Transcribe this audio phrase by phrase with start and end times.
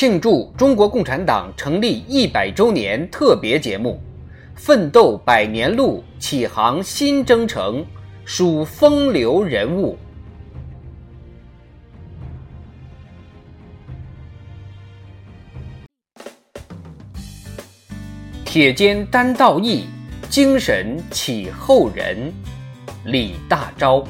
[0.00, 4.00] 庆祝中国共产党成立一百周年特别节目，
[4.54, 7.84] 奋斗百年路，启航新征程，
[8.24, 9.98] 数风流人物。
[18.42, 19.84] 铁肩担道义，
[20.30, 22.32] 精神启后人。
[23.04, 24.06] 李大钊。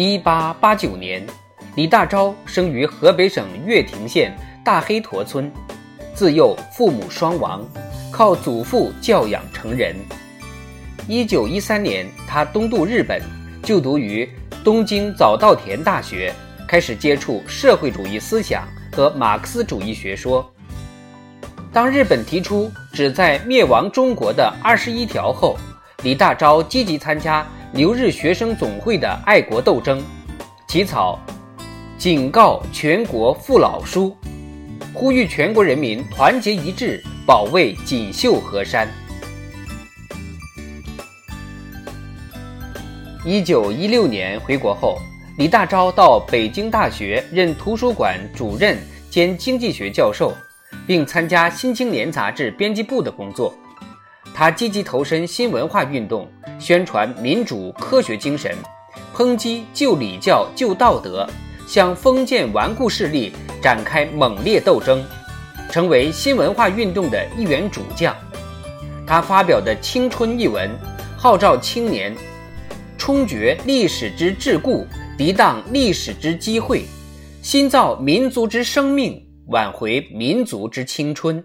[0.00, 1.26] 一八八九年，
[1.74, 4.32] 李大钊生于河北省乐亭县
[4.64, 5.50] 大黑坨村，
[6.14, 7.66] 自幼父母双亡，
[8.12, 9.96] 靠祖父教养成人。
[11.08, 13.20] 一九一三年，他东渡日本，
[13.60, 14.30] 就读于
[14.62, 16.32] 东京早稻田大学，
[16.68, 20.48] 开始接触社会主义思想和马克思主义学说。
[21.72, 25.58] 当日本提出旨在灭亡中国的二十一条后，
[26.04, 27.44] 李大钊积极参加。
[27.74, 30.02] 留日学生总会的爱国斗争，
[30.66, 31.18] 起草
[31.98, 34.16] 警告全国父老书，
[34.94, 38.88] 呼吁全国人民团结一致，保卫锦绣河山。
[43.22, 44.98] 一九一六年回国后，
[45.36, 48.78] 李大钊到北京大学任图书馆主任
[49.10, 50.34] 兼经济学教授，
[50.86, 53.54] 并参加《新青年》杂志编辑部的工作。
[54.38, 56.28] 他积极投身新文化运动。
[56.60, 58.54] 宣传民主科学精神，
[59.12, 61.28] 抨击旧礼教旧道德，
[61.66, 65.04] 向封建顽固势力展开猛烈斗争，
[65.72, 68.14] 成为新文化运动的一员主将。
[69.04, 70.70] 他发表的《青春》一文，
[71.16, 72.16] 号召青年
[72.96, 74.86] 冲决历史之桎梏，
[75.18, 76.84] 涤荡历史之机会，
[77.42, 81.44] 新造民族之生命，挽回民族之青春。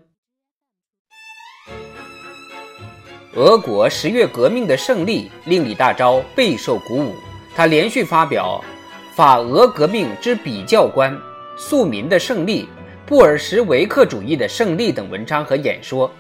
[3.36, 7.16] 俄国十月革命的胜利令李大钊备受鼓舞，
[7.56, 8.63] 他连续发表
[9.16, 11.12] 《法俄革命之比较观》
[11.57, 12.62] 《庶民的胜利》
[13.07, 16.12] 《布尔什维克主义的胜利》等文章和演说，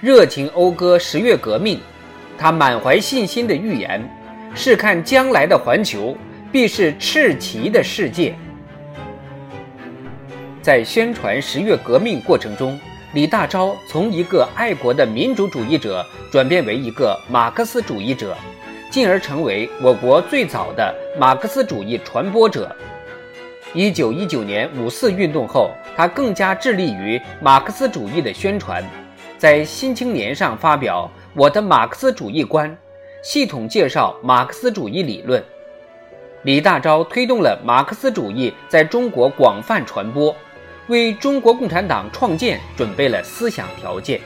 [0.00, 1.78] 热情讴歌十月革命。
[2.38, 4.02] 他满怀信心地预言
[4.56, 6.16] ：“试看将来的环球，
[6.50, 8.34] 必是赤旗的世界。”
[10.62, 12.80] 在宣传十月革命过程中。
[13.12, 18.34] 李大钊从一个爱国的民主主义者转变为一个马克思主义者，
[18.90, 22.74] 进而成为我国最早的马克思主义传播者。
[23.74, 28.82] 一九一九年五四运动后，他更加致力于马克思主义的宣传，
[29.36, 32.70] 在《新青年》上发表《我的马克思主义观》，
[33.22, 35.42] 系统介绍马克思主义理论。
[36.44, 40.34] 李大钊推动了马克思主义在中国广泛传播。
[40.88, 44.20] 为中国共产党创建准备了思想条件。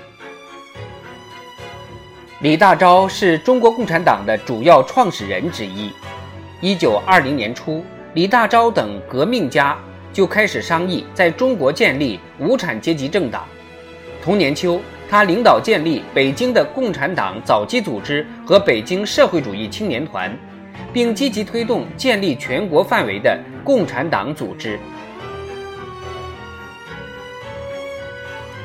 [2.40, 5.90] 李大钊是中国共产党的主要创始人之一。
[6.60, 7.84] 一九二零年初，
[8.14, 9.76] 李大钊等革命家
[10.12, 13.44] 就开始商议在中国建立无产阶级政党。
[14.22, 20.34] 同年秋，他领导建立北京的共产党早期组织和北京社会主义青年团，
[20.92, 24.78] 并积极推动建立全国范围的共产党组织。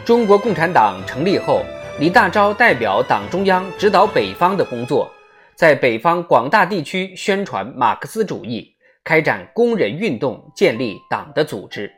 [0.03, 1.63] 中国共产党成立后，
[1.99, 5.07] 李大钊代表党中央指导北方的工作，
[5.53, 11.91] 在北方广大地区宣传马克思主义，开展工人运动，建立党的组织。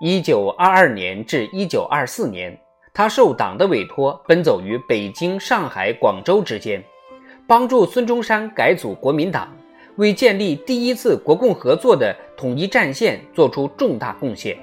[0.00, 2.58] 一九二二年至一九二四年，
[2.94, 6.82] 他受党的委托，奔走于北京、上海、广州之间，
[7.46, 9.54] 帮助孙中山改组国民党，
[9.96, 14.56] 为建立第一次国共合作的统一战线作出重大贡献。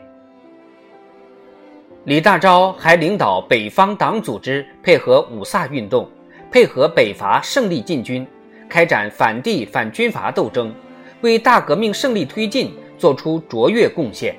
[2.05, 6.09] 李大钊还领导北方党组织配合五卅运动，
[6.51, 8.25] 配合北伐胜利进军，
[8.67, 10.73] 开展反帝反军阀斗争，
[11.21, 14.35] 为大革命胜利推进作出卓越贡献。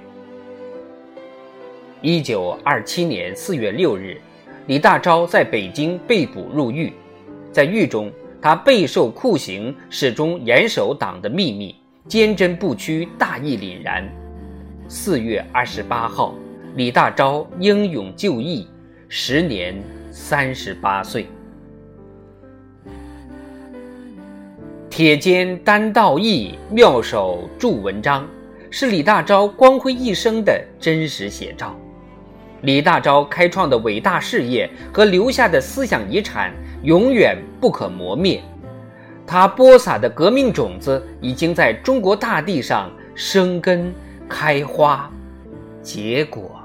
[2.01, 4.21] 一九二七年四月六日，
[4.67, 6.93] 李大钊在北京被捕入狱，
[7.53, 8.11] 在狱中，
[8.41, 11.77] 他备受酷刑，始终严守党的秘密，
[12.09, 14.05] 坚贞不屈，大义凛然。
[14.89, 16.35] 四月二十八号。
[16.75, 18.67] 李大钊英勇就义，
[19.07, 19.79] 时年
[20.11, 21.27] 三十八岁。
[24.89, 28.27] 铁肩担道义，妙手著文章，
[28.71, 31.77] 是李大钊光辉一生的真实写照。
[32.63, 38.43] 李大钊开创的伟大事业和留下的思想遗产，永远不可磨灭。
[39.27, 43.93] 他播撒的革命种子，已经在中国大地上生根、
[44.27, 45.11] 开花、
[45.83, 46.59] 结果。